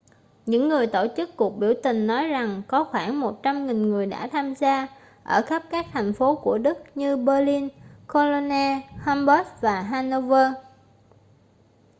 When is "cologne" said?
8.07-8.81